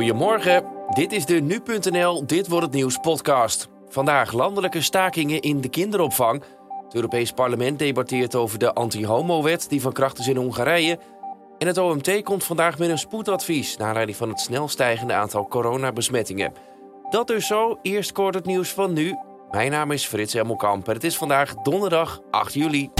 [0.00, 3.68] Goedemorgen, dit is de Nu.nl Dit Wordt Het Nieuws podcast.
[3.88, 6.42] Vandaag landelijke stakingen in de kinderopvang.
[6.84, 10.98] Het Europees Parlement debatteert over de anti-homo-wet die van kracht is in Hongarije.
[11.58, 13.76] En het OMT komt vandaag met een spoedadvies...
[13.76, 16.52] naar aanleiding van het snel stijgende aantal coronabesmettingen.
[17.10, 19.16] Dat dus zo, eerst kort het nieuws van nu.
[19.50, 22.90] Mijn naam is Frits Emmelkamp en het is vandaag donderdag 8 juli.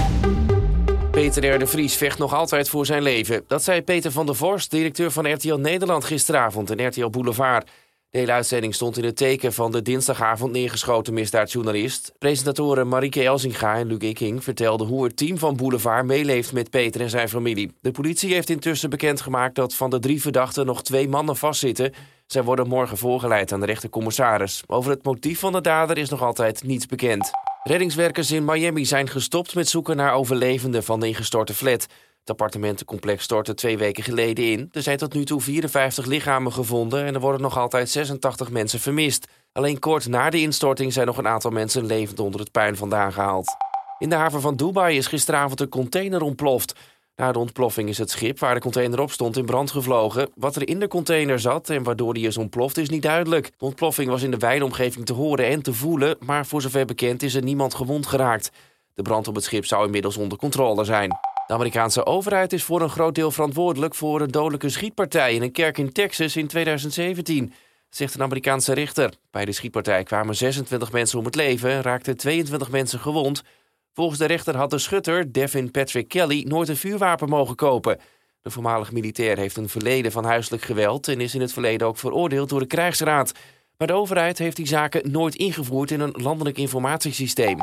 [1.11, 1.59] Peter R.
[1.59, 3.45] de Vries vecht nog altijd voor zijn leven.
[3.47, 7.71] Dat zei Peter van der Vorst, directeur van RTL Nederland gisteravond in RTL Boulevard.
[8.11, 12.13] De hele uitzending stond in het teken van de dinsdagavond neergeschoten misdaadjournalist.
[12.19, 17.01] Presentatoren Marieke Elzinga en Luc Ikking vertelden hoe het team van Boulevard meeleeft met Peter
[17.01, 17.73] en zijn familie.
[17.81, 21.93] De politie heeft intussen bekendgemaakt dat van de drie verdachten nog twee mannen vastzitten.
[22.27, 24.63] Zij worden morgen voorgeleid aan de rechtercommissaris.
[24.67, 27.31] Over het motief van de dader is nog altijd niets bekend.
[27.63, 31.83] Reddingswerkers in Miami zijn gestopt met zoeken naar overlevenden van de ingestorte flat.
[32.21, 34.69] Het appartementencomplex stortte twee weken geleden in.
[34.73, 38.81] Er zijn tot nu toe 54 lichamen gevonden en er worden nog altijd 86 mensen
[38.81, 39.27] vermist.
[39.53, 43.13] Alleen kort na de instorting zijn nog een aantal mensen levend onder het puin vandaan
[43.13, 43.57] gehaald.
[43.99, 46.75] In de haven van Dubai is gisteravond een container ontploft.
[47.21, 50.31] Na de ontploffing is het schip waar de container op stond in brand gevlogen.
[50.35, 53.47] Wat er in de container zat en waardoor die is ontploft is niet duidelijk.
[53.59, 56.85] De ontploffing was in de wijde omgeving te horen en te voelen, maar voor zover
[56.85, 58.51] bekend is er niemand gewond geraakt.
[58.95, 61.09] De brand op het schip zou inmiddels onder controle zijn.
[61.47, 65.53] De Amerikaanse overheid is voor een groot deel verantwoordelijk voor een dodelijke schietpartij in een
[65.53, 67.53] kerk in Texas in 2017,
[67.91, 69.13] zegt een Amerikaanse rechter.
[69.31, 73.43] Bij de schietpartij kwamen 26 mensen om het leven en raakten 22 mensen gewond.
[73.93, 77.99] Volgens de rechter had de schutter, Devin Patrick Kelly, nooit een vuurwapen mogen kopen.
[78.43, 81.99] De voormalig militair heeft een verleden van huiselijk geweld en is in het verleden ook
[81.99, 83.33] veroordeeld door de krijgsraad.
[83.77, 87.59] Maar de overheid heeft die zaken nooit ingevoerd in een landelijk informatiesysteem.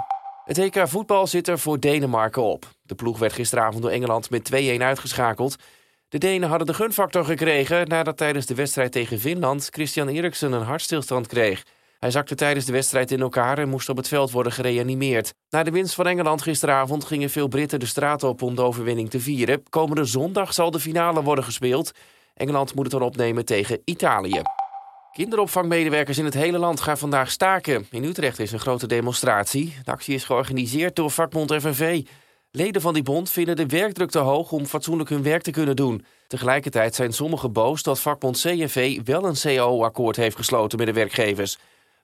[0.46, 2.66] Het EK voetbal zit er voor Denemarken op.
[2.84, 5.56] De ploeg werd gisteravond door Engeland met 2-1 uitgeschakeld.
[6.10, 10.62] De Denen hadden de gunfactor gekregen nadat tijdens de wedstrijd tegen Finland Christian Eriksen een
[10.62, 11.64] hartstilstand kreeg.
[12.00, 15.34] Hij zakte tijdens de wedstrijd in elkaar en moest op het veld worden gereanimeerd.
[15.50, 19.10] Na de winst van Engeland gisteravond gingen veel Britten de straat op om de overwinning
[19.10, 19.64] te vieren.
[19.70, 21.92] Komende zondag zal de finale worden gespeeld.
[22.34, 24.42] Engeland moet het dan opnemen tegen Italië.
[25.12, 27.88] Kinderopvangmedewerkers in het hele land gaan vandaag staken.
[27.92, 29.76] In Utrecht is een grote demonstratie.
[29.84, 32.06] De actie is georganiseerd door vakbond FNV.
[32.52, 35.76] Leden van die bond vinden de werkdruk te hoog om fatsoenlijk hun werk te kunnen
[35.76, 36.06] doen.
[36.28, 41.58] Tegelijkertijd zijn sommigen boos dat vakbond CNV wel een CAO-akkoord heeft gesloten met de werkgevers.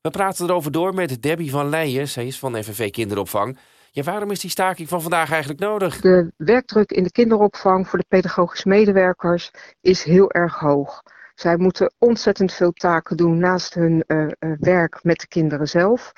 [0.04, 2.08] We praten erover door met Debbie van Leijen.
[2.08, 3.58] Zij is van FNV Kinderopvang.
[3.92, 6.02] Ja, waarom is die staking van vandaag eigenlijk nodig?
[6.02, 11.04] De werkdruk in de kinderopvang voor de pedagogische medewerkers is heel erg hoog.
[11.36, 16.14] Zij moeten ontzettend veel taken doen naast hun uh, uh, werk met de kinderen zelf.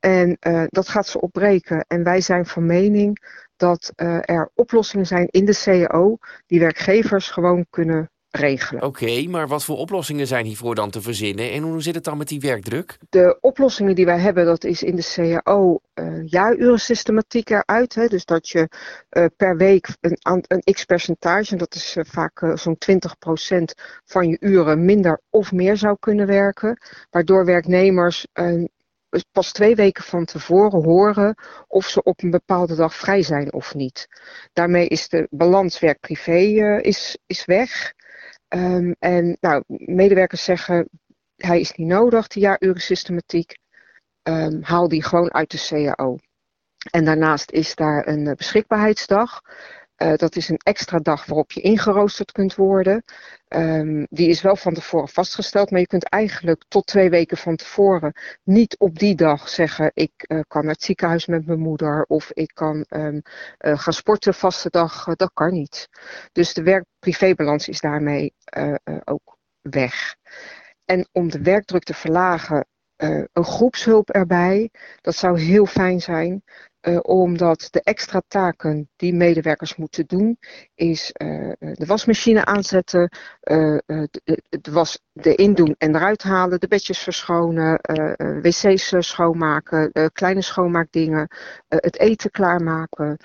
[0.00, 1.84] En uh, dat gaat ze opbreken.
[1.88, 3.18] En wij zijn van mening
[3.56, 8.82] dat er oplossingen zijn in de CAO die werkgevers gewoon kunnen regelen.
[8.82, 12.18] Oké, maar wat voor oplossingen zijn hiervoor dan te verzinnen en hoe zit het dan
[12.18, 12.98] met die werkdruk?
[13.08, 17.94] De oplossingen die wij hebben, dat is in de CAO uh, jaaruren-systematiek eruit.
[17.94, 18.68] Hè, dus dat je
[19.10, 23.62] uh, per week een, een x-percentage, en dat is uh, vaak zo'n 20%
[24.04, 26.78] van je uren minder of meer zou kunnen werken.
[27.10, 28.26] Waardoor werknemers
[29.32, 31.34] pas twee weken van tevoren horen
[31.66, 34.08] of ze op een bepaalde dag vrij zijn of niet.
[34.52, 37.92] Daarmee is de balans werk-privé is, is weg.
[38.48, 40.88] Um, en nou, medewerkers zeggen,
[41.36, 43.58] hij is niet nodig, die jaaruren-systematiek.
[44.22, 46.16] Um, haal die gewoon uit de CAO.
[46.90, 49.40] En daarnaast is daar een beschikbaarheidsdag.
[50.02, 53.04] Uh, dat is een extra dag waarop je ingeroosterd kunt worden.
[53.48, 57.56] Um, die is wel van tevoren vastgesteld, maar je kunt eigenlijk tot twee weken van
[57.56, 62.04] tevoren niet op die dag zeggen: ik uh, kan naar het ziekenhuis met mijn moeder
[62.04, 63.22] of ik kan um,
[63.58, 65.04] uh, gaan sporten vaste dag.
[65.04, 65.88] dat kan niet.
[66.32, 68.34] Dus de werk-privébalans is daarmee
[69.04, 70.16] ook weg.
[70.84, 72.66] En om de werkdruk te verlagen,
[73.32, 74.70] een groepshulp erbij,
[75.00, 76.42] dat zou heel fijn zijn.
[76.82, 80.38] Uh, omdat de extra taken die medewerkers moeten doen,
[80.74, 84.12] is uh, de wasmachine aanzetten, de,
[84.48, 87.80] de, was de indoen en eruit halen, de bedjes verschonen,
[88.42, 91.28] wc's schoonmaken, kleine schoonmaakdingen,
[91.68, 93.16] het eten klaarmaken.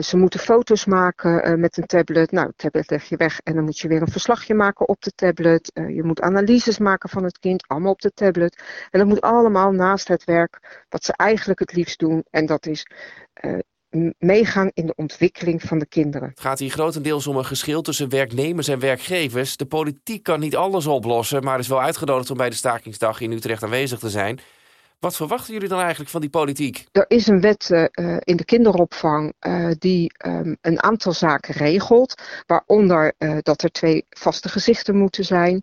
[0.00, 2.30] ze moeten foto's maken met een tablet.
[2.30, 5.02] Nou, de tablet leg je weg en dan moet je weer een verslagje maken op
[5.02, 5.70] de tablet.
[5.74, 8.62] je moet analyses maken van het kind, allemaal op de tablet.
[8.90, 12.24] En dat moet allemaal naast het werk wat ze eigenlijk het liefst doen.
[12.30, 12.81] En dat is
[13.44, 13.58] uh,
[14.18, 16.28] meegaan in de ontwikkeling van de kinderen.
[16.28, 19.56] Het gaat hier grotendeels om een geschil tussen werknemers en werkgevers.
[19.56, 23.32] De politiek kan niet alles oplossen, maar is wel uitgenodigd om bij de stakingsdag in
[23.32, 24.40] Utrecht aanwezig te zijn.
[25.02, 26.86] Wat verwachten jullie dan eigenlijk van die politiek?
[26.92, 32.22] Er is een wet uh, in de kinderopvang uh, die um, een aantal zaken regelt.
[32.46, 35.62] Waaronder dat er twee vaste gezichten moeten zijn.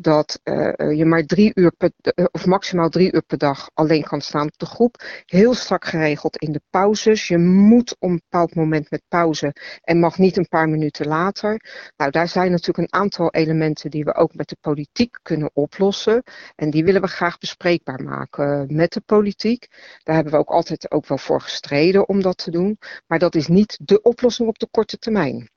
[0.00, 0.40] dat
[0.76, 1.90] je maar drie uur per,
[2.30, 5.02] of maximaal drie uur per dag alleen kan staan op de groep.
[5.24, 7.28] Heel strak geregeld in de pauzes.
[7.28, 11.60] Je moet op een bepaald moment met pauze en mag niet een paar minuten later.
[11.96, 16.22] Nou, daar zijn natuurlijk een aantal elementen die we ook met de politiek kunnen oplossen.
[16.54, 19.68] En die willen we graag bespreekbaar maken met de politiek.
[20.02, 22.78] Daar hebben we ook altijd ook wel voor gestreden om dat te doen.
[23.06, 25.48] Maar dat is niet de oplossing op de korte termijn.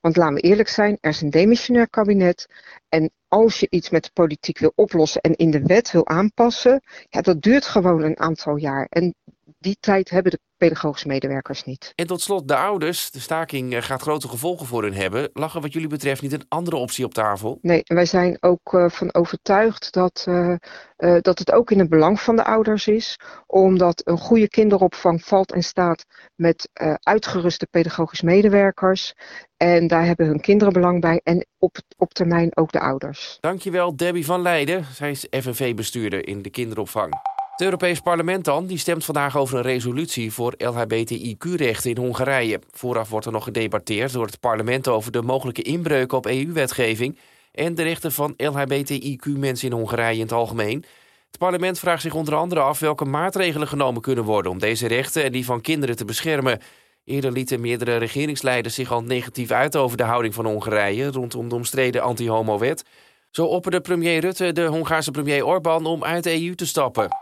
[0.00, 2.46] Want laten we eerlijk zijn, er is een demissionair kabinet.
[2.88, 6.82] En als je iets met de politiek wil oplossen en in de wet wil aanpassen,
[7.08, 8.86] ja, dat duurt gewoon een aantal jaar.
[8.88, 9.14] En
[9.58, 11.92] die tijd hebben de pedagogische medewerkers niet.
[11.94, 13.10] En tot slot de ouders.
[13.10, 15.30] De staking eh, gaat grote gevolgen voor hun hebben.
[15.32, 17.58] Lag er wat jullie betreft niet een andere optie op tafel?
[17.62, 20.54] Nee, wij zijn ook uh, van overtuigd dat, uh,
[20.98, 23.18] uh, dat het ook in het belang van de ouders is.
[23.46, 26.04] Omdat een goede kinderopvang valt en staat
[26.34, 26.68] met
[27.00, 29.14] uitgeruste pedagogische medewerkers.
[29.56, 33.36] En daar hebben hun kinderen belang bij en op, op termijn ook de ouders.
[33.40, 34.84] Dankjewel Debbie van Leijden.
[34.84, 37.31] Zij is FNV-bestuurder in de kinderopvang.
[37.62, 42.60] Het Europees Parlement dan, die stemt vandaag over een resolutie voor LHBTIQ-rechten in Hongarije.
[42.70, 47.18] Vooraf wordt er nog gedebatteerd door het parlement over de mogelijke inbreuken op EU-wetgeving
[47.52, 50.84] en de rechten van LHBTIQ-mensen in Hongarije in het algemeen.
[51.26, 55.24] Het parlement vraagt zich onder andere af welke maatregelen genomen kunnen worden om deze rechten
[55.24, 56.60] en die van kinderen te beschermen.
[57.04, 61.54] Eerder lieten meerdere regeringsleiders zich al negatief uit over de houding van Hongarije rondom de
[61.54, 62.84] omstreden anti-homo-wet.
[63.30, 67.21] Zo opperde premier Rutte de Hongaarse premier Orbán om uit de EU te stappen.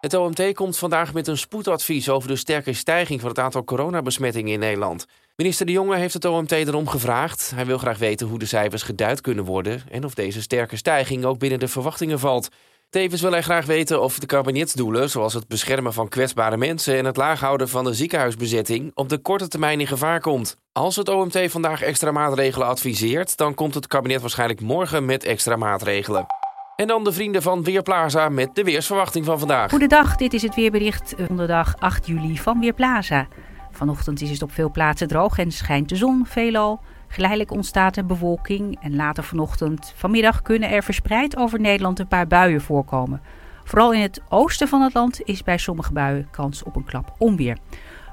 [0.00, 4.52] Het OMT komt vandaag met een spoedadvies over de sterke stijging van het aantal coronabesmettingen
[4.52, 5.06] in Nederland.
[5.36, 7.52] Minister De Jonge heeft het OMT erom gevraagd.
[7.54, 11.24] Hij wil graag weten hoe de cijfers geduid kunnen worden en of deze sterke stijging
[11.24, 12.48] ook binnen de verwachtingen valt.
[12.90, 17.04] Tevens wil hij graag weten of de kabinetsdoelen, zoals het beschermen van kwetsbare mensen en
[17.04, 20.56] het laaghouden van de ziekenhuisbezetting, op de korte termijn in gevaar komt.
[20.72, 25.56] Als het OMT vandaag extra maatregelen adviseert, dan komt het kabinet waarschijnlijk morgen met extra
[25.56, 26.39] maatregelen.
[26.76, 29.70] En dan de vrienden van Weerplaza met de weersverwachting van vandaag.
[29.70, 33.26] Goedendag, dit is het weerbericht donderdag 8 juli van Weerplaza.
[33.70, 36.80] Vanochtend is het op veel plaatsen droog en schijnt de zon veelal.
[37.08, 42.26] Geleidelijk ontstaat er bewolking en later vanochtend, vanmiddag kunnen er verspreid over Nederland een paar
[42.26, 43.22] buien voorkomen.
[43.64, 47.14] Vooral in het oosten van het land is bij sommige buien kans op een klap
[47.18, 47.58] onweer.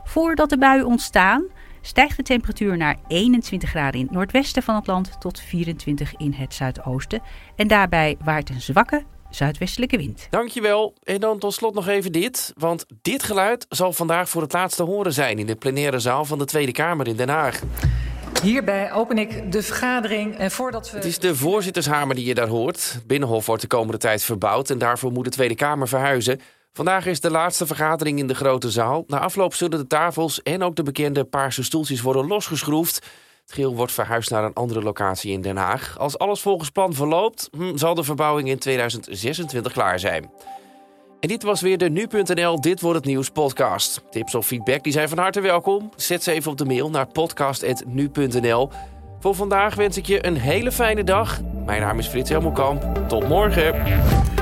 [0.03, 1.43] Voordat de buien ontstaan,
[1.81, 6.33] stijgt de temperatuur naar 21 graden in het noordwesten van het land tot 24 in
[6.33, 7.21] het zuidoosten.
[7.55, 10.27] En daarbij waait een zwakke zuidwestelijke wind.
[10.29, 10.93] Dankjewel.
[11.03, 12.53] En dan tot slot nog even dit.
[12.57, 16.37] Want dit geluid zal vandaag voor het laatste horen zijn in de plenaire zaal van
[16.37, 17.61] de Tweede Kamer in Den Haag.
[18.41, 20.97] Hierbij open ik de vergadering en voordat we...
[20.97, 22.99] Het is de voorzittershamer die je daar hoort.
[23.07, 26.39] Binnenhof wordt de komende tijd verbouwd en daarvoor moet de Tweede Kamer verhuizen.
[26.77, 29.03] Vandaag is de laatste vergadering in de grote zaal.
[29.07, 32.95] Na afloop zullen de tafels en ook de bekende paarse stoeltjes worden losgeschroefd.
[33.41, 35.95] Het geel wordt verhuisd naar een andere locatie in Den Haag.
[35.99, 40.31] Als alles volgens plan verloopt, hm, zal de verbouwing in 2026 klaar zijn.
[41.19, 44.01] En dit was weer de Nu.nl Dit Wordt Het Nieuws podcast.
[44.09, 45.91] Tips of feedback die zijn van harte welkom.
[45.95, 48.69] Zet ze even op de mail naar podcast.nu.nl.
[49.19, 51.39] Voor vandaag wens ik je een hele fijne dag.
[51.65, 53.07] Mijn naam is Frits Helmelkamp.
[53.07, 54.36] Tot morgen.